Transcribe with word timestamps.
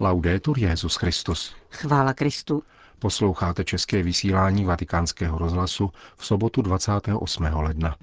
Laudetur 0.00 0.58
Jezus 0.58 0.96
Christus. 0.96 1.54
Chvála 1.70 2.14
Kristu. 2.14 2.62
Posloucháte 2.98 3.64
české 3.64 4.02
vysílání 4.02 4.64
Vatikánského 4.64 5.38
rozhlasu 5.38 5.90
v 6.16 6.26
sobotu 6.26 6.62
28. 6.62 7.44
ledna. 7.44 7.96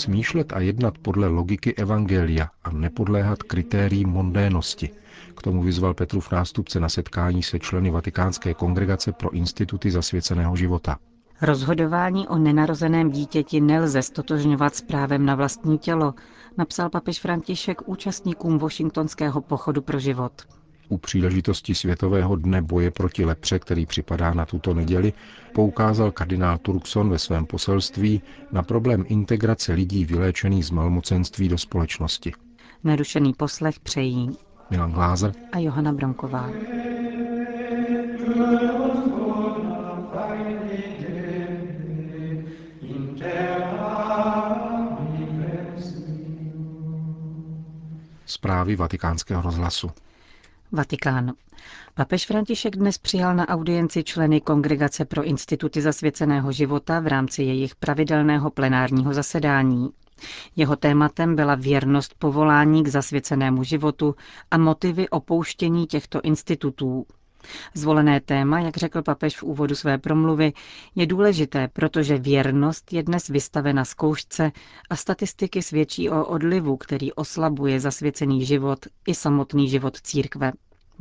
Smýšlet 0.00 0.52
a 0.52 0.60
jednat 0.60 0.98
podle 0.98 1.28
logiky 1.28 1.74
Evangelia 1.74 2.48
a 2.64 2.70
nepodléhat 2.70 3.42
kritériím 3.42 4.08
mondénosti. 4.08 4.90
K 5.36 5.42
tomu 5.42 5.62
vyzval 5.62 5.94
Petrův 5.94 6.30
nástupce 6.32 6.80
na 6.80 6.88
setkání 6.88 7.42
se 7.42 7.58
členy 7.58 7.90
Vatikánské 7.90 8.54
kongregace 8.54 9.12
pro 9.12 9.30
instituty 9.30 9.90
zasvěceného 9.90 10.56
života. 10.56 10.98
Rozhodování 11.42 12.28
o 12.28 12.38
nenarozeném 12.38 13.10
dítěti 13.10 13.60
nelze 13.60 14.02
stotožňovat 14.02 14.74
s 14.74 14.80
právem 14.80 15.26
na 15.26 15.34
vlastní 15.34 15.78
tělo, 15.78 16.14
napsal 16.58 16.90
papež 16.90 17.20
František 17.20 17.88
účastníkům 17.88 18.58
Washingtonského 18.58 19.40
pochodu 19.40 19.82
pro 19.82 19.98
život. 19.98 20.32
U 20.90 20.98
příležitosti 20.98 21.74
Světového 21.74 22.36
dne 22.36 22.62
boje 22.62 22.90
proti 22.90 23.24
lepře, 23.24 23.58
který 23.58 23.86
připadá 23.86 24.34
na 24.34 24.46
tuto 24.46 24.74
neděli, 24.74 25.12
poukázal 25.54 26.10
kardinál 26.10 26.58
Turkson 26.58 27.10
ve 27.10 27.18
svém 27.18 27.46
poselství 27.46 28.22
na 28.52 28.62
problém 28.62 29.04
integrace 29.08 29.72
lidí 29.72 30.04
vyléčených 30.04 30.66
z 30.66 30.70
malmocenství 30.70 31.48
do 31.48 31.58
společnosti. 31.58 32.32
Nerušený 32.84 33.32
poslech 33.34 33.80
přejí 33.80 34.30
Milan 34.70 34.92
Glázer 34.92 35.32
a 35.52 35.58
Johana 35.58 35.92
Bronková. 35.92 36.50
Zprávy 48.26 48.76
vatikánského 48.76 49.42
rozhlasu. 49.42 49.90
Vatikán. 50.72 51.32
Papež 51.94 52.26
František 52.26 52.76
dnes 52.76 52.98
přijal 52.98 53.34
na 53.36 53.48
audienci 53.48 54.04
členy 54.04 54.40
Kongregace 54.40 55.04
pro 55.04 55.22
instituty 55.24 55.82
zasvěceného 55.82 56.52
života 56.52 57.00
v 57.00 57.06
rámci 57.06 57.42
jejich 57.42 57.74
pravidelného 57.74 58.50
plenárního 58.50 59.14
zasedání. 59.14 59.88
Jeho 60.56 60.76
tématem 60.76 61.36
byla 61.36 61.54
věrnost 61.54 62.14
povolání 62.18 62.84
k 62.84 62.88
zasvěcenému 62.88 63.64
životu 63.64 64.14
a 64.50 64.58
motivy 64.58 65.08
opouštění 65.08 65.86
těchto 65.86 66.20
institutů. 66.20 67.06
Zvolené 67.74 68.20
téma, 68.20 68.60
jak 68.60 68.76
řekl 68.76 69.02
papež 69.02 69.36
v 69.38 69.42
úvodu 69.42 69.74
své 69.74 69.98
promluvy, 69.98 70.52
je 70.94 71.06
důležité, 71.06 71.68
protože 71.68 72.18
věrnost 72.18 72.92
je 72.92 73.02
dnes 73.02 73.28
vystavena 73.28 73.84
zkoušce 73.84 74.52
a 74.90 74.96
statistiky 74.96 75.62
svědčí 75.62 76.10
o 76.10 76.24
odlivu, 76.26 76.76
který 76.76 77.12
oslabuje 77.12 77.80
zasvěcený 77.80 78.44
život 78.44 78.78
i 79.06 79.14
samotný 79.14 79.68
život 79.68 79.96
církve. 80.00 80.52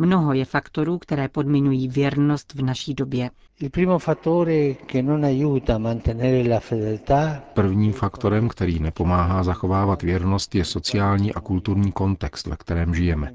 Mnoho 0.01 0.33
je 0.33 0.45
faktorů, 0.45 0.97
které 0.97 1.27
podmiňují 1.27 1.87
věrnost 1.87 2.53
v 2.53 2.61
naší 2.61 2.93
době. 2.93 3.29
Prvním 7.53 7.93
faktorem, 7.93 8.49
který 8.49 8.79
nepomáhá 8.79 9.43
zachovávat 9.43 10.03
věrnost, 10.03 10.55
je 10.55 10.65
sociální 10.65 11.33
a 11.33 11.39
kulturní 11.39 11.91
kontext, 11.91 12.47
ve 12.47 12.55
kterém 12.55 12.95
žijeme. 12.95 13.33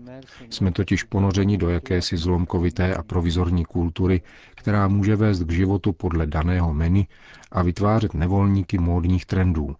Jsme 0.50 0.72
totiž 0.72 1.02
ponořeni 1.02 1.58
do 1.58 1.68
jakési 1.68 2.16
zlomkovité 2.16 2.94
a 2.94 3.02
provizorní 3.02 3.64
kultury, 3.64 4.22
která 4.54 4.88
může 4.88 5.16
vést 5.16 5.44
k 5.44 5.52
životu 5.52 5.92
podle 5.92 6.26
daného 6.26 6.74
menu 6.74 7.04
a 7.52 7.62
vytvářet 7.62 8.14
nevolníky 8.14 8.78
módních 8.78 9.26
trendů. 9.26 9.76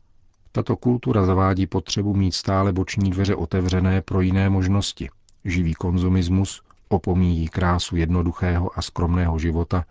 Tato 0.53 0.77
kultura 0.77 1.27
zavádí 1.27 1.67
potřebu 1.67 2.15
mít 2.15 2.34
stále 2.34 2.73
boční 2.73 3.11
dveře 3.11 3.34
otevřené 3.34 4.03
pro 4.03 4.21
jiné 4.21 4.50
možnosti. 4.50 5.09
Živý 5.44 5.75
konzumismus, 5.75 6.62
opomíjí 6.94 7.49
krásu 7.49 7.97
jednoduchého 7.97 8.78
a 8.78 8.82
skromného 8.82 9.38
života 9.38 9.84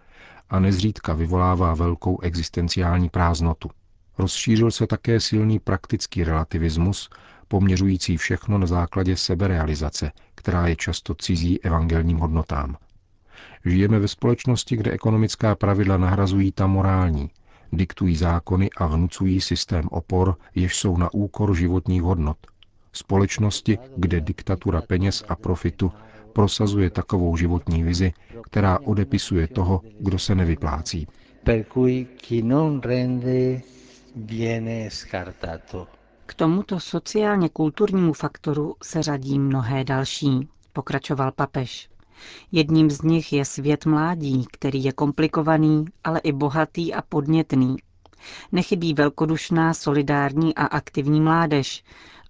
a 0.50 0.60
nezřídka 0.60 1.14
vyvolává 1.14 1.74
velkou 1.74 2.22
existenciální 2.22 3.10
prázdnotu. 3.10 3.70
Rozšířil 4.18 4.72
se 4.72 4.88
také 4.88 5.20
silný 5.20 5.60
praktický 5.60 6.24
relativismus, 6.24 7.10
poměřující 7.48 8.18
všechno 8.18 8.58
na 8.58 8.68
základě 8.68 9.18
seberealizace, 9.18 10.12
která 10.36 10.68
je 10.68 10.76
často 10.76 11.16
cizí 11.16 11.64
evangelním 11.64 12.18
hodnotám. 12.18 12.78
Žijeme 13.66 14.00
ve 14.00 14.08
společnosti, 14.08 14.78
kde 14.78 14.92
ekonomická 14.92 15.56
pravidla 15.56 15.98
nahrazují 15.98 16.52
ta 16.52 16.68
morální, 16.68 17.30
diktují 17.72 18.16
zákony 18.16 18.70
a 18.78 18.88
vnucují 18.88 19.42
systém 19.42 19.88
opor, 19.92 20.36
jež 20.56 20.78
jsou 20.78 20.98
na 20.98 21.14
úkor 21.14 21.56
životních 21.56 22.02
hodnot. 22.02 22.38
Společnosti, 22.94 23.78
kde 23.98 24.22
diktatura 24.22 24.82
peněz 24.82 25.24
a 25.30 25.36
profitu 25.36 25.92
prosazuje 26.34 26.90
takovou 26.90 27.38
životní 27.38 27.84
vizi, 27.84 28.14
která 28.44 28.80
odepisuje 28.80 29.48
toho, 29.48 29.82
kdo 30.00 30.20
se 30.20 30.36
nevyplácí. 30.36 31.08
K 36.26 36.34
tomuto 36.34 36.80
sociálně 36.80 37.50
kulturnímu 37.50 38.14
faktoru 38.14 38.76
se 38.84 39.04
řadí 39.04 39.40
mnohé 39.40 39.84
další, 39.84 40.48
pokračoval 40.74 41.32
papež. 41.32 41.90
Jedním 42.52 42.92
z 42.92 43.02
nich 43.02 43.34
je 43.34 43.46
svět 43.46 43.86
mládí, 43.86 44.46
který 44.52 44.84
je 44.84 44.92
komplikovaný, 44.92 45.86
ale 46.04 46.20
i 46.20 46.32
bohatý 46.32 46.94
a 46.94 47.02
podnětný. 47.02 47.76
Nechybí 48.52 48.94
velkodušná, 48.94 49.74
solidární 49.74 50.56
a 50.56 50.66
aktivní 50.66 51.22
mládež, 51.22 51.84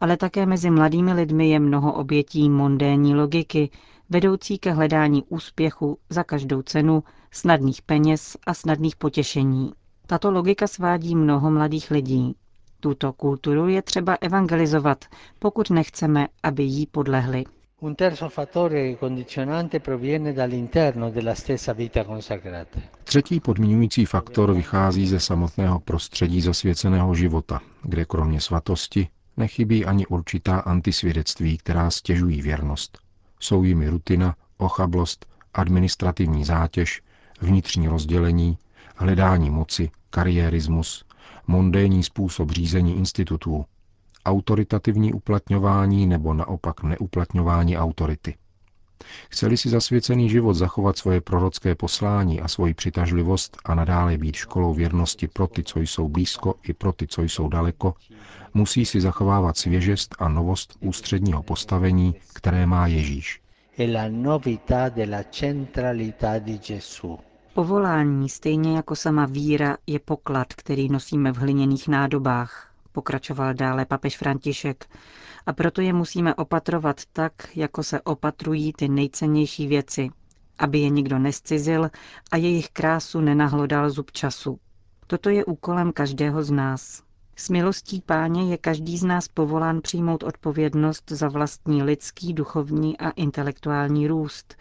ale 0.04 0.18
také 0.18 0.46
mezi 0.46 0.70
mladými 0.70 1.14
lidmi 1.14 1.50
je 1.50 1.60
mnoho 1.60 1.94
obětí 1.94 2.50
mondénní 2.50 3.16
logiky, 3.16 3.70
vedoucí 4.10 4.58
ke 4.58 4.72
hledání 4.72 5.24
úspěchu 5.30 5.98
za 6.10 6.24
každou 6.24 6.62
cenu, 6.62 7.04
snadných 7.32 7.82
peněz 7.82 8.38
a 8.48 8.54
snadných 8.54 8.96
potěšení. 8.96 9.72
Tato 10.08 10.32
logika 10.32 10.68
svádí 10.68 11.16
mnoho 11.16 11.52
mladých 11.52 11.92
lidí. 11.92 12.36
Tuto 12.80 13.14
kulturu 13.14 13.68
je 13.68 13.82
třeba 13.82 14.18
evangelizovat, 14.22 15.06
pokud 15.40 15.70
nechceme, 15.70 16.28
aby 16.44 16.64
jí 16.64 16.86
podlehli. 16.86 17.44
Un 17.80 17.96
terzo 17.96 18.30
fattore 18.30 18.96
condizionante 18.96 19.80
proviene 19.80 20.34
dall'interno 20.34 21.12
della 21.12 21.36
stessa 21.36 21.74
vita 21.74 22.04
consacrata. 22.04 22.80
Třetí 23.04 23.40
podmiňující 23.40 24.06
faktor 24.06 24.54
vychází 24.54 25.08
ze 25.08 25.20
samotného 25.20 25.80
prostředí 25.80 26.42
zasvěceného 26.42 27.16
života, 27.16 27.60
kde 27.84 28.06
kromě 28.06 28.42
svatosti 28.42 29.08
nechybí 29.38 29.86
ani 29.86 30.08
určitá 30.08 30.60
antisvědectví, 30.60 31.58
která 31.58 31.92
stěžují 31.92 32.42
věrnost. 32.42 32.98
Jsou 33.40 33.64
jimi 33.64 33.90
rutina, 33.90 34.36
ochablost, 34.58 35.26
administrativní 35.54 36.46
zátěž, 36.46 37.02
vnitřní 37.42 37.88
rozdělení, 37.88 38.58
hledání 38.96 39.50
moci, 39.50 39.90
kariérismus, 40.10 41.06
mondénní 41.48 42.04
způsob 42.04 42.52
řízení 42.52 42.98
institutů, 42.98 43.66
autoritativní 44.26 45.14
uplatňování 45.14 46.08
nebo 46.08 46.34
naopak 46.34 46.84
neuplatňování 46.84 47.78
autority. 47.78 48.36
Chceli 49.30 49.58
si 49.58 49.70
zasvěcený 49.70 50.30
život 50.30 50.54
zachovat 50.54 50.98
svoje 50.98 51.22
prorocké 51.22 51.76
poslání 51.76 52.42
a 52.42 52.48
svoji 52.48 52.74
přitažlivost 52.74 53.58
a 53.66 53.76
nadále 53.76 54.18
být 54.18 54.36
školou 54.36 54.74
věrnosti 54.74 55.28
pro 55.28 55.48
ty, 55.48 55.64
co 55.64 55.80
jsou 55.80 56.10
blízko 56.10 56.56
i 56.64 56.74
pro 56.74 56.94
ty, 56.94 57.08
co 57.08 57.22
jsou 57.22 57.50
daleko, 57.50 57.94
musí 58.54 58.86
si 58.86 59.02
zachovávat 59.02 59.58
svěžest 59.58 60.16
a 60.20 60.30
novost 60.30 60.78
ústředního 60.80 61.44
postavení, 61.44 62.16
které 62.34 62.66
má 62.66 62.88
Ježíš. 62.88 63.42
Povolání, 67.54 68.30
stejně 68.30 68.76
jako 68.76 68.96
sama 68.96 69.26
víra, 69.26 69.78
je 69.88 70.00
poklad, 70.00 70.54
který 70.54 70.90
nosíme 70.90 71.32
v 71.32 71.38
hliněných 71.38 71.88
nádobách, 71.88 72.74
pokračoval 72.92 73.54
dále 73.54 73.86
papež 73.86 74.18
František, 74.18 74.86
a 75.46 75.54
proto 75.54 75.82
je 75.82 75.94
musíme 75.94 76.36
opatrovat 76.36 77.02
tak, 77.14 77.34
jako 77.56 77.84
se 77.84 78.02
opatrují 78.02 78.74
ty 78.74 78.88
nejcennější 78.90 79.68
věci, 79.68 80.10
aby 80.60 80.80
je 80.80 80.90
nikdo 80.90 81.20
nescizil 81.20 81.90
a 82.32 82.38
jejich 82.38 82.70
krásu 82.70 83.22
nenahlodal 83.22 83.90
zub 83.90 84.12
času. 84.12 84.60
Toto 85.08 85.30
je 85.30 85.46
úkolem 85.46 85.92
každého 85.92 86.44
z 86.44 86.52
nás. 86.52 87.04
S 87.36 87.50
milostí 87.50 88.02
páně 88.02 88.52
je 88.52 88.58
každý 88.58 88.98
z 88.98 89.04
nás 89.04 89.28
povolán 89.28 89.82
přijmout 89.82 90.24
odpovědnost 90.24 91.12
za 91.12 91.28
vlastní 91.30 91.84
lidský, 91.84 92.34
duchovní 92.34 92.98
a 92.98 93.10
intelektuální 93.10 94.08
růst 94.08 94.56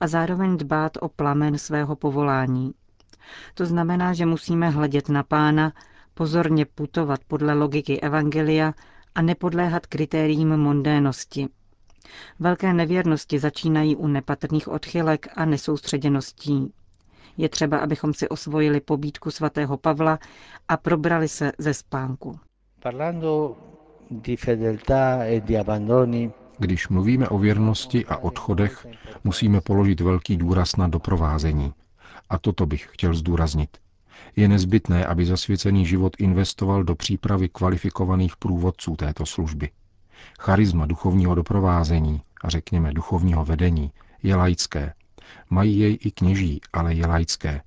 a 0.00 0.06
zároveň 0.06 0.56
dbát 0.56 0.92
o 1.00 1.08
plamen 1.08 1.58
svého 1.58 1.96
povolání. 1.96 2.72
To 3.54 3.66
znamená, 3.66 4.12
že 4.14 4.26
musíme 4.26 4.70
hledět 4.70 5.08
na 5.08 5.22
pána, 5.22 5.72
pozorně 6.14 6.66
putovat 6.66 7.20
podle 7.28 7.54
logiky 7.54 8.00
Evangelia 8.00 8.72
a 9.18 9.22
nepodléhat 9.22 9.86
kritériím 9.86 10.56
mondénosti. 10.56 11.48
Velké 12.38 12.72
nevěrnosti 12.72 13.38
začínají 13.38 13.96
u 13.96 14.06
nepatrných 14.06 14.68
odchylek 14.68 15.28
a 15.36 15.44
nesoustředěností. 15.44 16.72
Je 17.36 17.48
třeba, 17.48 17.78
abychom 17.78 18.14
si 18.14 18.28
osvojili 18.28 18.80
pobídku 18.80 19.30
svatého 19.30 19.76
Pavla 19.76 20.18
a 20.68 20.76
probrali 20.76 21.28
se 21.28 21.52
ze 21.58 21.74
spánku. 21.74 22.38
E 25.20 25.40
Když 26.58 26.88
mluvíme 26.88 27.28
o 27.28 27.38
věrnosti 27.38 28.06
a 28.06 28.16
odchodech, 28.16 28.86
musíme 29.24 29.60
položit 29.60 30.00
velký 30.00 30.36
důraz 30.36 30.76
na 30.76 30.88
doprovázení. 30.88 31.72
A 32.30 32.38
toto 32.38 32.66
bych 32.66 32.88
chtěl 32.92 33.14
zdůraznit. 33.14 33.78
Je 34.36 34.48
nezbytné, 34.48 35.06
aby 35.06 35.26
zasvěcený 35.26 35.86
život 35.86 36.16
investoval 36.18 36.84
do 36.84 36.94
přípravy 36.94 37.48
kvalifikovaných 37.48 38.36
průvodců 38.36 38.96
této 38.96 39.26
služby. 39.26 39.70
Charisma 40.40 40.86
duchovního 40.86 41.34
doprovázení 41.34 42.22
a 42.44 42.48
řekněme 42.48 42.92
duchovního 42.92 43.44
vedení 43.44 43.92
je 44.22 44.34
laické. 44.36 44.94
Mají 45.50 45.78
jej 45.78 45.98
i 46.00 46.10
kněží, 46.10 46.60
ale 46.72 46.94
je 46.94 47.06
laické. 47.06 47.62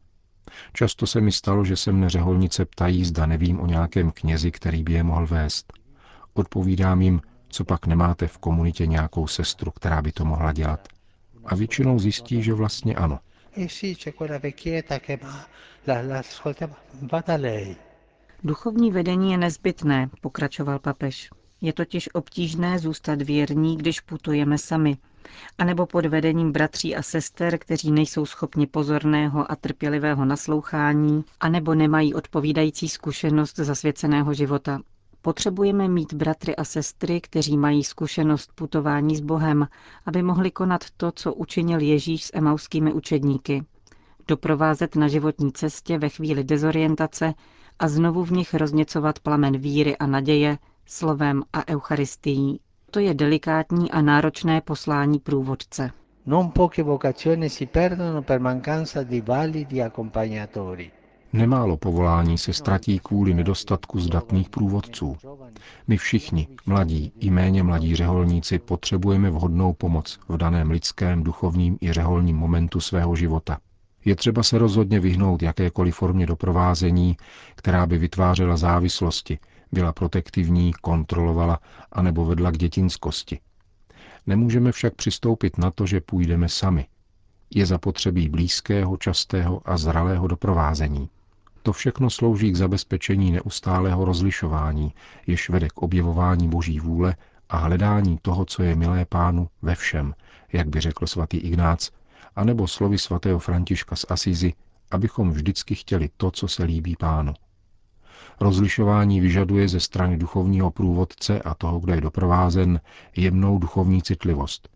Často 0.74 1.08
se 1.08 1.22
mi 1.22 1.32
stalo, 1.32 1.66
že 1.66 1.76
se 1.76 1.92
mne 1.92 2.10
řeholnice 2.10 2.66
ptají, 2.66 3.06
zda 3.06 3.26
nevím 3.26 3.60
o 3.60 3.66
nějakém 3.66 4.12
knězi, 4.12 4.52
který 4.52 4.84
by 4.84 4.94
je 4.94 5.04
mohl 5.04 5.28
vést. 5.28 5.74
Odpovídám 6.34 7.02
jim, 7.02 7.22
co 7.50 7.64
pak 7.64 7.88
nemáte 7.88 8.28
v 8.28 8.38
komunitě 8.38 8.88
nějakou 8.88 9.28
sestru, 9.28 9.72
která 9.72 10.02
by 10.02 10.12
to 10.12 10.26
mohla 10.26 10.54
dělat. 10.54 10.88
A 11.46 11.56
většinou 11.56 12.00
zjistí, 12.00 12.44
že 12.44 12.54
vlastně 12.54 12.96
ano. 12.96 13.20
Duchovní 18.44 18.92
vedení 18.92 19.32
je 19.32 19.38
nezbytné, 19.38 20.10
pokračoval 20.22 20.80
papež. 20.80 21.30
Je 21.62 21.74
totiž 21.74 22.10
obtížné 22.14 22.80
zůstat 22.80 23.22
věrní, 23.22 23.78
když 23.78 24.00
putujeme 24.00 24.58
sami, 24.58 24.98
anebo 25.58 25.86
pod 25.86 26.06
vedením 26.06 26.52
bratří 26.52 26.96
a 26.96 27.02
sester, 27.02 27.58
kteří 27.58 27.92
nejsou 27.92 28.26
schopni 28.26 28.68
pozorného 28.68 29.52
a 29.52 29.56
trpělivého 29.56 30.26
naslouchání, 30.26 31.24
anebo 31.40 31.76
nemají 31.76 32.14
odpovídající 32.14 32.90
zkušenost 32.90 33.56
zasvěceného 33.56 34.34
života. 34.34 34.82
Potřebujeme 35.22 35.88
mít 35.88 36.14
bratry 36.14 36.56
a 36.56 36.64
sestry, 36.64 37.22
kteří 37.22 37.58
mají 37.58 37.84
zkušenost 37.84 38.52
putování 38.56 39.16
s 39.16 39.22
Bohem, 39.22 39.68
aby 40.06 40.24
mohli 40.24 40.52
konat 40.52 40.84
to, 40.98 41.12
co 41.12 41.34
učinil 41.34 41.80
Ježíš 41.80 42.24
s 42.26 42.32
emauskými 42.34 42.94
učedníky. 42.94 43.64
Doprovázet 44.28 44.96
na 44.96 45.08
životní 45.08 45.52
cestě 45.52 45.98
ve 45.98 46.10
chvíli 46.10 46.44
dezorientace 46.44 47.34
a 47.80 47.88
znovu 47.88 48.24
v 48.26 48.32
nich 48.32 48.54
rozněcovat 48.54 49.20
plamen 49.20 49.58
víry 49.58 49.98
a 49.98 50.08
naděje, 50.08 50.58
slovem 50.86 51.44
a 51.54 51.68
eucharistií. 51.70 52.60
To 52.92 53.00
je 53.00 53.14
delikátní 53.14 53.92
a 53.92 54.02
náročné 54.02 54.62
poslání 54.62 55.20
průvodce. 55.20 55.92
Non 56.26 56.52
poche 56.52 56.84
vocazioni 56.84 57.50
si 57.50 57.66
perdono 57.66 58.22
per 58.22 58.40
mancanza 58.40 59.04
di 59.04 59.22
validi 59.22 59.82
accompagnatori. 59.82 60.92
Nemálo 61.34 61.78
povolání 61.78 62.38
se 62.38 62.54
ztratí 62.54 63.00
kvůli 63.00 63.34
nedostatku 63.34 64.00
zdatných 64.00 64.50
průvodců. 64.50 65.18
My 65.88 65.98
všichni, 65.98 66.48
mladí 66.66 67.14
i 67.20 67.30
méně 67.30 67.64
mladí 67.64 67.96
řeholníci, 67.96 68.60
potřebujeme 68.60 69.30
vhodnou 69.30 69.74
pomoc 69.74 70.20
v 70.30 70.38
daném 70.38 70.72
lidském, 70.72 71.24
duchovním 71.24 71.78
i 71.82 71.94
řeholním 71.94 72.38
momentu 72.38 72.80
svého 72.82 73.16
života. 73.16 73.58
Je 74.06 74.16
třeba 74.16 74.44
se 74.44 74.58
rozhodně 74.58 75.00
vyhnout 75.00 75.42
jakékoliv 75.42 75.96
formě 75.96 76.26
doprovázení, 76.26 77.18
která 77.56 77.86
by 77.86 77.98
vytvářela 77.98 78.58
závislosti, 78.58 79.40
byla 79.72 79.94
protektivní, 79.94 80.74
kontrolovala 80.82 81.60
anebo 81.92 82.26
vedla 82.26 82.52
k 82.52 82.58
dětinskosti. 82.58 83.40
Nemůžeme 84.28 84.72
však 84.72 84.96
přistoupit 84.96 85.58
na 85.58 85.72
to, 85.72 85.86
že 85.86 86.02
půjdeme 86.02 86.50
sami. 86.50 86.88
Je 87.56 87.66
zapotřebí 87.66 88.30
blízkého, 88.30 88.98
častého 88.98 89.62
a 89.66 89.78
zralého 89.78 90.28
doprovázení. 90.28 91.10
To 91.64 91.74
všechno 91.74 92.10
slouží 92.10 92.52
k 92.52 92.56
zabezpečení 92.56 93.32
neustálého 93.32 94.06
rozlišování, 94.06 94.94
jež 95.28 95.50
vede 95.50 95.68
k 95.70 95.78
objevování 95.78 96.50
boží 96.50 96.80
vůle 96.80 97.16
a 97.50 97.58
hledání 97.58 98.20
toho, 98.22 98.46
co 98.46 98.64
je 98.64 98.76
milé 98.76 99.06
pánu 99.06 99.50
ve 99.62 99.76
všem, 99.76 100.16
jak 100.54 100.70
by 100.70 100.80
řekl 100.80 101.08
svatý 101.08 101.38
Ignác, 101.38 101.90
anebo 102.36 102.68
slovy 102.68 102.98
svatého 102.98 103.40
Františka 103.40 103.96
z 103.96 104.06
Asizi, 104.10 104.54
abychom 104.92 105.32
vždycky 105.32 105.76
chtěli 105.76 106.10
to, 106.18 106.32
co 106.32 106.48
se 106.48 106.64
líbí 106.64 106.96
pánu. 106.96 107.34
Rozlišování 108.40 109.22
vyžaduje 109.22 109.68
ze 109.68 109.80
strany 109.80 110.18
duchovního 110.18 110.72
průvodce 110.72 111.42
a 111.42 111.56
toho, 111.56 111.80
kdo 111.80 111.94
je 111.94 112.02
doprovázen, 112.02 112.82
jemnou 113.16 113.60
duchovní 113.60 114.02
citlivost, 114.02 114.70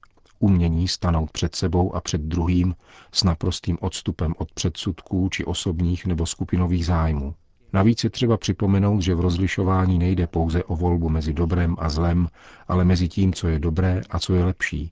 umění 0.46 0.88
stanout 0.88 1.32
před 1.32 1.56
sebou 1.56 1.96
a 1.96 2.02
před 2.02 2.22
druhým 2.22 2.76
s 3.12 3.24
naprostým 3.24 3.78
odstupem 3.82 4.34
od 4.38 4.52
předsudků 4.52 5.30
či 5.30 5.46
osobních 5.46 6.06
nebo 6.06 6.26
skupinových 6.26 6.86
zájmů. 6.86 7.36
Navíc 7.74 8.04
je 8.04 8.10
třeba 8.10 8.38
připomenout, 8.38 9.02
že 9.02 9.16
v 9.16 9.20
rozlišování 9.20 10.00
nejde 10.00 10.28
pouze 10.28 10.64
o 10.64 10.76
volbu 10.76 11.10
mezi 11.10 11.34
dobrem 11.34 11.76
a 11.80 11.90
zlem, 11.90 12.28
ale 12.68 12.86
mezi 12.86 13.08
tím, 13.08 13.34
co 13.34 13.48
je 13.48 13.60
dobré 13.60 14.02
a 14.10 14.20
co 14.20 14.36
je 14.36 14.46
lepší, 14.46 14.92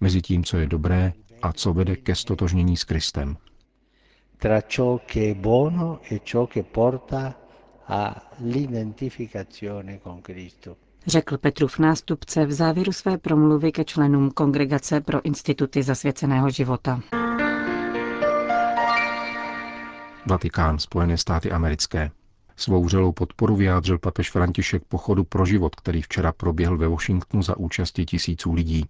mezi 0.00 0.22
tím, 0.22 0.44
co 0.44 0.56
je 0.56 0.66
dobré 0.66 1.12
a 1.42 1.52
co 1.52 1.72
vede 1.74 1.96
ke 1.96 2.14
stotožnění 2.14 2.76
s 2.76 2.84
Kristem. 2.84 3.36
Tra 4.36 4.60
ciò 4.62 4.98
che 5.12 5.30
è 5.30 5.34
buono 5.34 5.98
e 6.10 6.20
ciò 6.24 6.46
che 6.46 6.62
porta 6.62 7.34
all'identificazione 7.86 9.98
con 10.02 10.20
Cristo 10.22 10.76
řekl 11.06 11.38
Petrův 11.38 11.78
nástupce 11.78 12.46
v 12.46 12.52
závěru 12.52 12.92
své 12.92 13.18
promluvy 13.18 13.72
ke 13.72 13.84
členům 13.84 14.30
Kongregace 14.30 15.00
pro 15.00 15.24
instituty 15.24 15.82
zasvěceného 15.82 16.50
života. 16.50 17.00
Vatikán, 20.26 20.78
Spojené 20.78 21.18
státy 21.18 21.50
americké. 21.52 22.10
Svou 22.56 22.84
vřelou 22.84 23.12
podporu 23.12 23.56
vyjádřil 23.56 23.98
papež 23.98 24.30
František 24.30 24.82
pochodu 24.84 25.24
pro 25.24 25.46
život, 25.46 25.74
který 25.74 26.02
včera 26.02 26.32
proběhl 26.32 26.78
ve 26.78 26.88
Washingtonu 26.88 27.42
za 27.42 27.56
účasti 27.56 28.04
tisíců 28.04 28.52
lidí. 28.52 28.86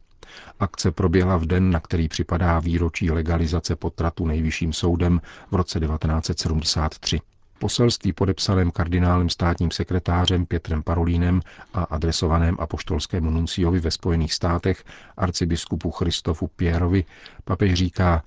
Akce 0.60 0.90
proběhla 0.90 1.36
v 1.36 1.46
den, 1.46 1.70
na 1.70 1.80
který 1.80 2.08
připadá 2.08 2.58
výročí 2.58 3.10
legalizace 3.10 3.76
potratu 3.76 4.26
nejvyšším 4.26 4.72
soudem 4.72 5.20
v 5.50 5.54
roce 5.54 5.80
1973 5.80 7.20
poselství 7.58 8.12
podepsaném 8.12 8.70
kardinálem 8.70 9.28
státním 9.28 9.70
sekretářem 9.70 10.46
Pětrem 10.46 10.82
Parolínem 10.82 11.40
a 11.74 11.82
adresovaném 11.82 12.56
apoštolskému 12.58 13.30
nunciovi 13.30 13.80
ve 13.80 13.90
Spojených 13.90 14.34
státech 14.34 14.84
arcibiskupu 15.16 15.90
Christofu 15.90 16.46
Pierovi 16.56 17.04
papež 17.44 17.74
říká, 17.74 18.22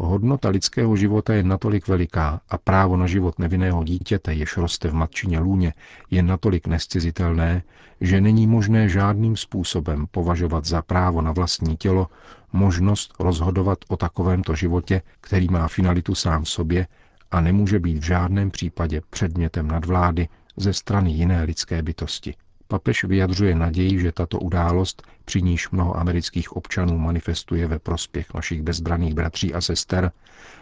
Hodnota 0.00 0.48
lidského 0.48 0.96
života 0.96 1.34
je 1.34 1.42
natolik 1.42 1.88
veliká 1.88 2.40
a 2.48 2.58
právo 2.58 2.96
na 2.96 3.06
život 3.06 3.38
nevinného 3.38 3.84
dítěte, 3.84 4.34
jež 4.34 4.56
roste 4.56 4.88
v 4.88 4.94
matčině 4.94 5.38
lůně, 5.38 5.74
je 6.10 6.22
natolik 6.22 6.66
nescizitelné, 6.66 7.62
že 8.00 8.20
není 8.20 8.46
možné 8.46 8.88
žádným 8.88 9.36
způsobem 9.36 10.06
považovat 10.10 10.64
za 10.64 10.82
právo 10.82 11.22
na 11.22 11.32
vlastní 11.32 11.76
tělo 11.76 12.08
možnost 12.52 13.14
rozhodovat 13.18 13.78
o 13.88 13.96
takovémto 13.96 14.54
životě, 14.54 15.02
který 15.20 15.48
má 15.50 15.68
finalitu 15.68 16.14
sám 16.14 16.44
v 16.44 16.48
sobě 16.48 16.86
a 17.30 17.40
nemůže 17.40 17.78
být 17.78 17.98
v 17.98 18.06
žádném 18.06 18.50
případě 18.50 19.00
předmětem 19.10 19.68
nadvlády 19.68 20.28
ze 20.56 20.72
strany 20.72 21.10
jiné 21.10 21.42
lidské 21.42 21.82
bytosti. 21.82 22.34
Papež 22.68 23.04
vyjadřuje 23.04 23.54
naději, 23.54 24.00
že 24.00 24.12
tato 24.12 24.38
událost, 24.38 25.02
při 25.24 25.42
níž 25.42 25.70
mnoho 25.70 25.96
amerických 25.96 26.56
občanů 26.56 26.98
manifestuje 26.98 27.66
ve 27.66 27.78
prospěch 27.78 28.34
našich 28.34 28.62
bezbraných 28.62 29.14
bratří 29.14 29.54
a 29.54 29.60
sester, 29.60 30.12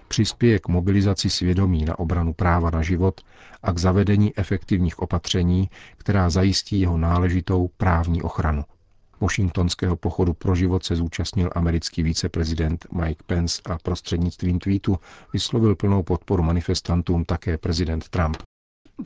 přispěje 0.09 0.59
k 0.59 0.69
mobilizaci 0.69 1.31
svědomí 1.31 1.85
na 1.85 1.99
obranu 1.99 2.33
práva 2.33 2.71
na 2.71 2.83
život 2.83 3.21
a 3.63 3.73
k 3.73 3.79
zavedení 3.79 4.39
efektivních 4.39 4.99
opatření, 4.99 5.71
která 5.97 6.31
zajistí 6.31 6.81
jeho 6.81 6.99
náležitou 6.99 7.71
právní 7.77 8.23
ochranu. 8.23 8.65
Washingtonského 9.21 9.97
pochodu 9.97 10.35
pro 10.35 10.55
život 10.55 10.85
se 10.85 10.97
zúčastnil 10.97 11.51
americký 11.55 12.03
viceprezident 12.03 12.87
Mike 12.93 13.23
Pence 13.27 13.63
a 13.65 13.79
prostřednictvím 13.83 14.59
tweetu 14.59 14.99
vyslovil 15.33 15.77
plnou 15.77 16.03
podporu 16.03 16.43
manifestantům 16.43 17.25
také 17.25 17.59
prezident 17.59 18.09
Trump. 18.09 18.37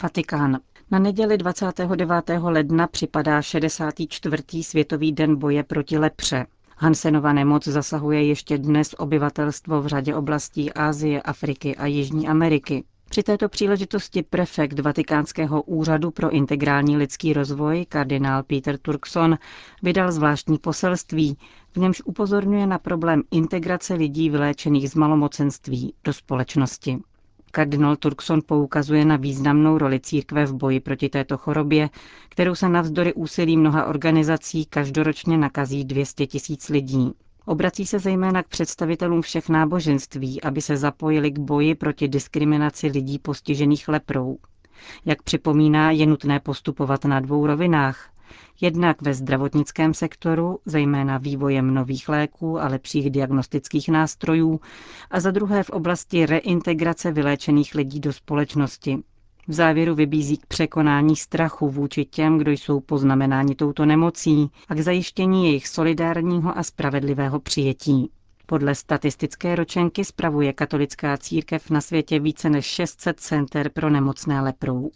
Vatikán. 0.03 0.59
Na 0.91 0.99
neděli 0.99 1.39
29. 1.39 2.25
ledna 2.43 2.87
připadá 2.87 3.43
64. 3.43 4.63
světový 4.63 5.13
den 5.13 5.37
boje 5.37 5.63
proti 5.65 5.99
lepře. 5.99 6.47
Hansenova 6.77 7.33
nemoc 7.33 7.69
zasahuje 7.69 8.27
ještě 8.27 8.59
dnes 8.59 8.95
obyvatelstvo 8.99 9.83
v 9.83 9.87
řadě 9.87 10.15
oblastí 10.15 10.73
Asie, 10.73 11.23
Afriky 11.23 11.77
a 11.77 11.87
Jižní 11.87 12.29
Ameriky. 12.29 12.85
Při 13.11 13.23
této 13.23 13.49
příležitosti 13.49 14.23
prefekt 14.23 14.81
Vatikánského 14.81 15.63
úřadu 15.63 16.11
pro 16.11 16.31
integrální 16.31 16.97
lidský 16.97 17.33
rozvoj, 17.33 17.87
kardinál 17.89 18.43
Peter 18.43 18.79
Turkson, 18.79 19.39
vydal 19.83 20.13
zvláštní 20.13 20.59
poselství, 20.59 21.39
v 21.73 21.77
němž 21.77 22.03
upozorňuje 22.05 22.67
na 22.67 22.79
problém 22.79 23.23
integrace 23.31 23.95
lidí 23.95 24.31
vyléčených 24.31 24.91
z 24.91 24.95
malomocenství 24.95 25.95
do 26.05 26.13
společnosti. 26.13 26.99
Kardinál 27.51 27.97
Turkson 27.97 28.41
poukazuje 28.47 29.05
na 29.05 29.17
významnou 29.17 29.79
roli 29.79 30.01
církve 30.01 30.47
v 30.47 30.55
boji 30.55 30.81
proti 30.81 31.09
této 31.09 31.39
chorobě, 31.39 31.91
kterou 32.29 32.55
se 32.55 32.69
navzdory 32.69 33.15
úsilí 33.15 33.57
mnoha 33.57 33.87
organizací 33.87 34.65
každoročně 34.65 35.39
nakazí 35.39 35.85
200 35.85 36.27
tisíc 36.27 36.69
lidí. 36.69 37.13
Obrací 37.47 37.87
se 37.87 37.99
zejména 37.99 38.43
k 38.43 38.49
představitelům 38.49 39.23
všech 39.23 39.49
náboženství, 39.49 40.43
aby 40.43 40.63
se 40.63 40.77
zapojili 40.77 41.31
k 41.31 41.39
boji 41.39 41.75
proti 41.75 42.09
diskriminaci 42.09 42.87
lidí 42.87 43.19
postižených 43.19 43.89
leprou. 43.89 44.39
Jak 45.05 45.23
připomíná, 45.23 45.91
je 45.91 46.07
nutné 46.07 46.41
postupovat 46.41 47.05
na 47.05 47.21
dvou 47.21 47.47
rovinách. 47.47 48.11
Jednak 48.61 49.03
ve 49.03 49.15
zdravotnickém 49.15 49.95
sektoru, 49.95 50.59
zejména 50.67 51.19
vývojem 51.19 51.75
nových 51.75 52.09
léků 52.09 52.61
a 52.61 52.69
lepších 52.69 53.11
diagnostických 53.11 53.89
nástrojů, 53.89 54.61
a 55.11 55.21
za 55.21 55.31
druhé 55.31 55.63
v 55.63 55.71
oblasti 55.71 56.27
reintegrace 56.27 57.13
vyléčených 57.13 57.75
lidí 57.75 58.01
do 58.01 58.13
společnosti. 58.13 58.99
V 59.51 59.53
závěru 59.53 59.95
vybízí 59.95 60.37
k 60.37 60.47
překonání 60.47 61.17
strachu 61.17 61.71
vůči 61.71 62.05
těm, 62.05 62.39
kdo 62.39 62.51
jsou 62.51 62.81
poznamenáni 62.81 63.55
touto 63.55 63.87
nemocí 63.87 64.51
a 64.69 64.75
k 64.75 64.81
zajištění 64.81 65.47
jejich 65.47 65.69
solidárního 65.69 66.59
a 66.59 66.63
spravedlivého 66.63 67.41
přijetí. 67.41 68.11
Podle 68.47 68.75
statistické 68.75 69.57
ročenky 69.57 70.05
spravuje 70.05 70.53
katolická 70.53 71.17
církev 71.17 71.71
na 71.71 71.81
světě 71.81 72.21
více 72.21 72.51
než 72.51 72.67
600 72.67 73.21
center 73.21 73.71
pro 73.71 73.91
nemocné 73.91 74.41
leprou. 74.41 74.91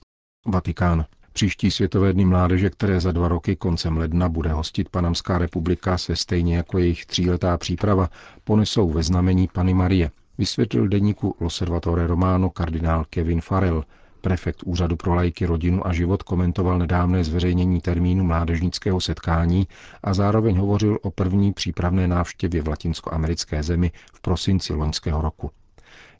Vatikán. 0.47 1.05
Příští 1.33 1.71
světové 1.71 2.13
dny 2.13 2.25
mládeže, 2.25 2.71
které 2.71 3.01
za 3.01 3.13
dva 3.13 3.29
roky 3.29 3.57
koncem 3.57 3.97
ledna 3.97 4.29
bude 4.29 4.53
hostit 4.53 4.89
Panamská 4.89 5.39
republika, 5.39 5.99
se 5.99 6.17
stejně 6.17 6.57
jako 6.57 6.79
jejich 6.79 7.07
tříletá 7.07 7.59
příprava 7.59 8.09
ponesou 8.45 8.91
ve 8.91 9.03
znamení 9.03 9.49
Pany 9.53 9.75
Marie, 9.75 10.11
vysvětlil 10.39 10.89
deníku 10.89 11.37
Loservatore 11.41 12.07
Romano 12.07 12.51
kardinál 12.51 13.05
Kevin 13.11 13.41
Farrell, 13.41 13.85
Prefekt 14.25 14.62
Úřadu 14.62 14.97
pro 14.97 15.14
lajky, 15.14 15.47
rodinu 15.47 15.87
a 15.87 15.93
život 15.93 16.23
komentoval 16.23 16.78
nedávné 16.78 17.25
zveřejnění 17.25 17.81
termínu 17.81 18.25
mládežnického 18.25 19.00
setkání 19.00 19.69
a 20.02 20.14
zároveň 20.14 20.57
hovořil 20.57 20.99
o 21.02 21.11
první 21.11 21.52
přípravné 21.52 22.09
návštěvě 22.09 22.62
v 22.62 22.69
latinskoamerické 22.69 23.62
zemi 23.62 23.93
v 24.14 24.21
prosinci 24.21 24.75
loňského 24.75 25.23
roku. 25.23 25.50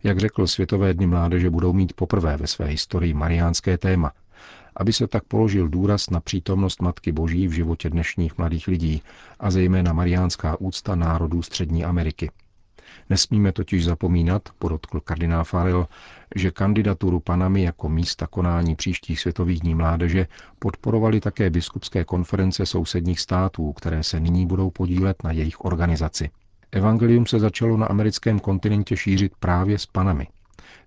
Jak 0.03 0.19
řekl, 0.19 0.47
Světové 0.47 0.95
dny 0.95 1.07
mládeže 1.07 1.51
budou 1.51 1.73
mít 1.73 1.93
poprvé 1.93 2.37
ve 2.37 2.47
své 2.47 2.67
historii 2.67 3.15
mariánské 3.15 3.79
téma, 3.79 4.13
aby 4.77 4.93
se 4.93 5.07
tak 5.07 5.25
položil 5.25 5.69
důraz 5.69 6.11
na 6.11 6.21
přítomnost 6.21 6.83
Matky 6.83 7.13
Boží 7.13 7.49
v 7.49 7.53
životě 7.53 7.91
dnešních 7.91 8.39
mladých 8.39 8.69
lidí 8.69 9.03
a 9.41 9.51
zejména 9.51 9.93
mariánská 9.93 10.61
úcta 10.61 10.95
národů 10.95 11.43
Střední 11.43 11.85
Ameriky– 11.85 12.31
Nesmíme 13.11 13.53
totiž 13.53 13.85
zapomínat, 13.85 14.43
podotkl 14.59 15.01
kardinál 15.01 15.45
Farel, 15.45 15.89
že 16.37 16.51
kandidaturu 16.51 17.21
Panamy 17.21 17.63
jako 17.63 17.89
místa 17.89 18.27
konání 18.27 18.77
příštích 18.77 19.21
světových 19.21 19.61
dní 19.61 19.75
mládeže 19.75 20.27
podporovaly 20.59 21.21
také 21.21 21.51
biskupské 21.51 22.05
konference 22.05 22.67
sousedních 22.67 23.21
států, 23.21 23.73
které 23.73 24.03
se 24.03 24.21
nyní 24.21 24.47
budou 24.47 24.71
podílet 24.71 25.23
na 25.25 25.33
jejich 25.33 25.65
organizaci. 25.65 26.31
Evangelium 26.73 27.27
se 27.27 27.39
začalo 27.39 27.77
na 27.77 27.87
americkém 27.87 28.41
kontinentě 28.41 28.97
šířit 28.97 29.33
právě 29.41 29.79
s 29.79 29.87
Panamy. 29.87 30.29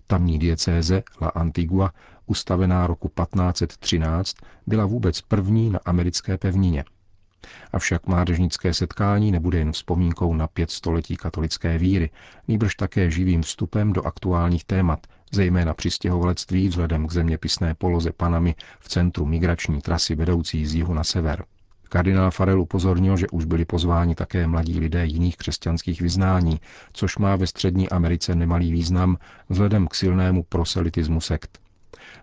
Tamní 0.06 0.38
diecéze 0.38 1.02
La 1.22 1.28
Antigua, 1.28 1.92
ustavená 2.26 2.86
roku 2.86 3.08
1513, 3.08 4.36
byla 4.66 4.86
vůbec 4.86 5.20
první 5.20 5.70
na 5.70 5.80
americké 5.84 6.38
pevnině– 6.38 6.84
Avšak 7.72 8.06
mládežnické 8.06 8.74
setkání 8.74 9.32
nebude 9.32 9.58
jen 9.58 9.72
vzpomínkou 9.72 10.34
na 10.34 10.46
pět 10.46 10.70
století 10.70 11.16
katolické 11.16 11.78
víry, 11.78 12.10
nýbrž 12.48 12.74
také 12.74 13.10
živým 13.10 13.42
vstupem 13.42 13.92
do 13.92 14.06
aktuálních 14.06 14.64
témat, 14.64 15.06
zejména 15.32 15.74
přistěhovalectví 15.74 16.68
vzhledem 16.68 17.06
k 17.06 17.12
zeměpisné 17.12 17.74
poloze 17.74 18.12
Panamy 18.12 18.54
v 18.80 18.88
centru 18.88 19.26
migrační 19.26 19.80
trasy 19.80 20.14
vedoucí 20.14 20.66
z 20.66 20.74
jihu 20.74 20.94
na 20.94 21.04
sever. 21.04 21.44
Kardinál 21.88 22.30
Farel 22.30 22.60
upozornil, 22.60 23.16
že 23.16 23.28
už 23.32 23.44
byli 23.44 23.64
pozváni 23.64 24.14
také 24.14 24.46
mladí 24.46 24.80
lidé 24.80 25.06
jiných 25.06 25.36
křesťanských 25.36 26.00
vyznání, 26.00 26.60
což 26.92 27.18
má 27.18 27.36
ve 27.36 27.46
Střední 27.46 27.88
Americe 27.88 28.34
nemalý 28.34 28.72
význam 28.72 29.16
vzhledem 29.48 29.88
k 29.88 29.94
silnému 29.94 30.42
proselitismu 30.42 31.20
sekt. 31.20 31.58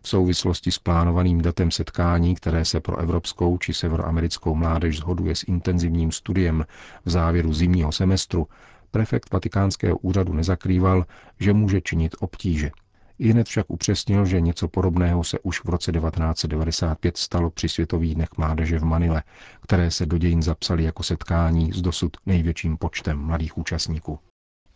V 0.02 0.10
souvislosti 0.10 0.72
s 0.72 0.80
plánovaným 0.80 1.42
datem 1.42 1.72
setkání, 1.72 2.36
které 2.36 2.66
se 2.66 2.80
pro 2.80 2.98
evropskou 2.98 3.58
či 3.58 3.74
severoamerickou 3.74 4.56
mládež 4.56 4.98
zhoduje 4.98 5.36
s 5.36 5.44
intenzivním 5.44 6.12
studiem 6.12 6.66
v 7.06 7.10
závěru 7.10 7.54
zimního 7.54 7.92
semestru, 7.92 8.48
prefekt 8.92 9.34
vatikánského 9.34 9.98
úřadu 9.98 10.34
nezakrýval, 10.34 11.06
že 11.40 11.54
může 11.54 11.82
činit 11.82 12.16
obtíže. 12.20 12.72
I 13.20 13.30
hned 13.32 13.48
však 13.48 13.66
upřesnil, 13.70 14.26
že 14.26 14.42
něco 14.42 14.68
podobného 14.68 15.24
se 15.24 15.40
už 15.40 15.64
v 15.64 15.70
roce 15.70 15.92
1995 15.92 17.18
stalo 17.18 17.50
při 17.50 17.70
Světových 17.70 18.16
dnech 18.16 18.30
mládeže 18.38 18.80
v 18.80 18.84
Manile, 18.84 19.24
které 19.62 19.92
se 19.92 20.06
do 20.06 20.18
dějin 20.18 20.42
zapsaly 20.42 20.84
jako 20.84 21.04
setkání 21.04 21.72
s 21.72 21.82
dosud 21.82 22.18
největším 22.26 22.78
počtem 22.78 23.18
mladých 23.20 23.58
účastníků. 23.58 24.20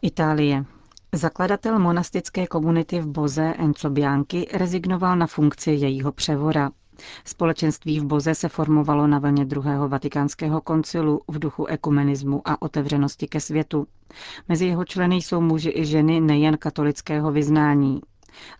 Itálie. 0.01 0.65
Zakladatel 1.13 1.79
monastické 1.79 2.47
komunity 2.47 2.99
v 2.99 3.07
Boze 3.07 3.53
Enzo 3.57 3.89
Bianchi 3.89 4.47
rezignoval 4.53 5.15
na 5.17 5.27
funkci 5.27 5.71
jejího 5.71 6.11
převora. 6.11 6.71
Společenství 7.25 7.99
v 7.99 8.03
Boze 8.05 8.35
se 8.35 8.49
formovalo 8.49 9.07
na 9.07 9.19
vlně 9.19 9.45
druhého 9.45 9.89
vatikánského 9.89 10.61
koncilu 10.61 11.21
v 11.27 11.39
duchu 11.39 11.65
ekumenismu 11.65 12.41
a 12.45 12.61
otevřenosti 12.61 13.27
ke 13.27 13.39
světu. 13.39 13.87
Mezi 14.47 14.65
jeho 14.65 14.85
členy 14.85 15.15
jsou 15.15 15.41
muži 15.41 15.71
i 15.75 15.85
ženy 15.85 16.19
nejen 16.21 16.57
katolického 16.57 17.31
vyznání. 17.31 18.01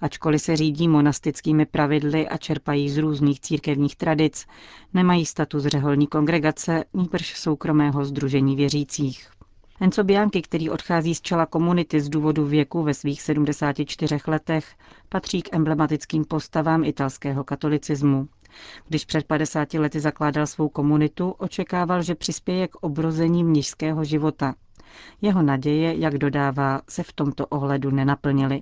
Ačkoliv 0.02 0.42
se 0.42 0.56
řídí 0.56 0.88
monastickými 0.88 1.66
pravidly 1.66 2.28
a 2.28 2.38
čerpají 2.38 2.90
z 2.90 2.98
různých 2.98 3.40
církevních 3.42 3.96
tradic, 3.96 4.46
nemají 4.94 5.26
status 5.26 5.64
řeholní 5.66 6.08
kongregace, 6.08 6.84
nýbrž 6.94 7.40
soukromého 7.40 8.06
združení 8.06 8.56
věřících. 8.56 9.30
Enzo 9.82 10.04
Bianchi, 10.04 10.42
který 10.42 10.70
odchází 10.70 11.16
z 11.16 11.22
čela 11.22 11.46
komunity 11.46 12.00
z 12.00 12.10
důvodu 12.10 12.46
věku 12.46 12.84
ve 12.84 12.94
svých 12.94 13.22
74 13.22 14.16
letech, 14.28 14.66
patří 15.10 15.42
k 15.42 15.56
emblematickým 15.56 16.26
postavám 16.26 16.84
italského 16.84 17.44
katolicismu. 17.44 18.28
Když 18.88 19.06
před 19.06 19.28
50 19.28 19.74
lety 19.74 20.00
zakládal 20.00 20.48
svou 20.48 20.70
komunitu, 20.70 21.32
očekával, 21.32 22.02
že 22.04 22.16
přispěje 22.16 22.68
k 22.68 22.76
obrození 22.76 23.44
mnižského 23.44 24.04
života. 24.04 24.54
Jeho 25.22 25.42
naděje, 25.42 26.00
jak 26.00 26.18
dodává, 26.18 26.82
se 26.90 27.04
v 27.04 27.14
tomto 27.14 27.48
ohledu 27.48 27.92
nenaplnily. 27.92 28.62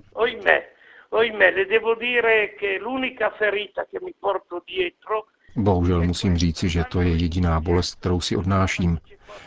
Bohužel 5.58 6.04
musím 6.04 6.36
říci, 6.36 6.68
že 6.68 6.84
to 6.84 7.00
je 7.00 7.16
jediná 7.16 7.60
bolest, 7.60 7.94
kterou 7.94 8.20
si 8.20 8.36
odnáším. 8.36 8.98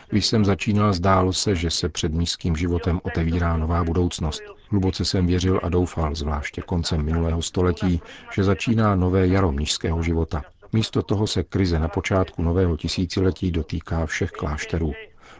Když 0.09 0.25
jsem 0.25 0.45
začínal, 0.45 0.93
zdálo 0.93 1.33
se, 1.33 1.55
že 1.55 1.69
se 1.69 1.89
před 1.89 2.13
nízkým 2.13 2.55
životem 2.55 2.99
otevírá 3.03 3.57
nová 3.57 3.83
budoucnost. 3.83 4.41
Hluboce 4.69 5.05
jsem 5.05 5.27
věřil 5.27 5.59
a 5.63 5.69
doufal, 5.69 6.15
zvláště 6.15 6.61
koncem 6.61 7.01
minulého 7.01 7.41
století, 7.41 8.01
že 8.33 8.43
začíná 8.43 8.95
nové 8.95 9.27
jaro 9.27 9.51
nízkého 9.51 10.03
života. 10.03 10.43
Místo 10.73 11.01
toho 11.01 11.27
se 11.27 11.43
krize 11.43 11.79
na 11.79 11.87
počátku 11.87 12.43
nového 12.43 12.77
tisíciletí 12.77 13.51
dotýká 13.51 14.05
všech 14.05 14.31
klášterů. 14.31 14.93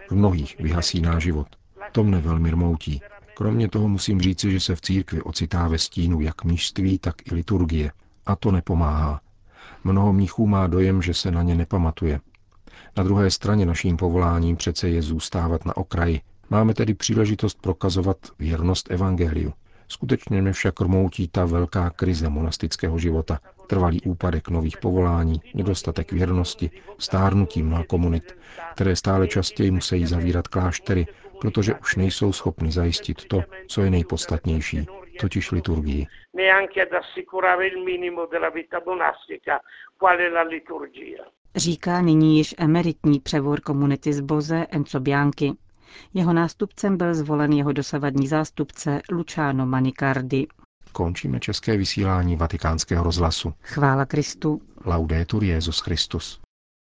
V 0.10 0.12
mnohých 0.12 0.60
vyhasíná 0.60 1.20
život. 1.20 1.48
To 1.92 2.04
mne 2.04 2.22
velmi 2.22 2.52
rmoutí. 2.52 3.02
Kromě 3.34 3.70
toho 3.70 3.88
musím 3.88 4.22
říci, 4.22 4.52
že 4.52 4.60
se 4.60 4.76
v 4.76 4.82
církvi 4.82 5.22
ocitá 5.22 5.68
ve 5.68 5.78
stínu 5.78 6.22
jak 6.22 6.44
mnižství, 6.44 7.00
tak 7.00 7.16
i 7.32 7.36
liturgie. 7.36 7.92
A 8.26 8.36
to 8.36 8.52
nepomáhá. 8.52 9.22
Mnoho 9.84 10.14
mnichů 10.14 10.48
má 10.48 10.68
dojem, 10.68 11.02
že 11.02 11.14
se 11.14 11.32
na 11.32 11.44
ně 11.44 11.56
nepamatuje. 11.56 12.20
Na 12.98 13.04
druhé 13.04 13.32
straně 13.32 13.66
naším 13.66 13.98
povoláním 13.98 14.56
přece 14.56 14.90
je 14.90 15.02
zůstávat 15.02 15.66
na 15.66 15.78
okraji. 15.78 16.22
Máme 16.50 16.74
tedy 16.74 16.94
příležitost 16.94 17.62
prokazovat 17.62 18.18
věrnost 18.40 18.92
Evangeliu. 18.92 19.54
Skutečně 19.88 20.42
mě 20.42 20.54
však 20.54 20.82
rmoutí 20.82 21.28
ta 21.28 21.46
velká 21.46 21.90
krize 21.90 22.30
monastického 22.30 23.00
života, 23.00 23.40
trvalý 23.68 24.02
úpadek 24.02 24.50
nových 24.50 24.78
povolání, 24.78 25.42
nedostatek 25.56 26.12
věrnosti, 26.12 26.72
stárnutí 26.98 27.64
mnoha 27.64 27.84
komunit, 27.84 28.36
které 28.74 28.96
stále 28.96 29.28
častěji 29.28 29.72
musí 29.72 30.06
zavírat 30.06 30.48
kláštery, 30.48 31.08
protože 31.42 31.76
už 31.76 31.96
nejsou 31.96 32.34
schopni 32.34 32.72
zajistit 32.72 33.26
to, 33.28 33.44
co 33.68 33.82
je 33.82 33.90
nejpodstatnější, 33.90 34.86
totiž 35.22 35.52
liturgii. 35.52 36.08
Říká 41.56 42.02
nyní 42.02 42.38
již 42.38 42.56
emeritní 42.58 43.20
převor 43.20 43.62
komunity 43.62 44.14
z 44.14 44.22
Boze 44.22 44.66
Enzo 44.72 45.00
Bianchi. 45.00 45.52
Jeho 46.14 46.34
nástupcem 46.34 46.98
byl 46.98 47.14
zvolen 47.14 47.54
jeho 47.54 47.72
dosavadní 47.72 48.28
zástupce 48.28 49.02
Luciano 49.12 49.66
Manicardi. 49.66 50.48
Končíme 50.92 51.40
české 51.40 51.78
vysílání 51.78 52.36
vatikánského 52.36 53.04
rozhlasu. 53.04 53.54
Chvála 53.62 54.06
Kristu. 54.06 54.62
Laudetur 54.86 55.44
Jezus 55.44 55.80
Christus. 55.80 56.40